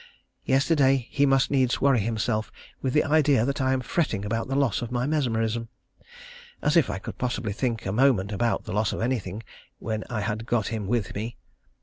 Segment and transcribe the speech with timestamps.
[0.45, 2.51] Yesterday he must needs worry himself
[2.81, 5.69] with the idea that I am fretting about the loss of my mesmerism,
[6.59, 9.43] as if I could possibly think a moment about the loss of anything
[9.77, 11.37] when I had got him with me.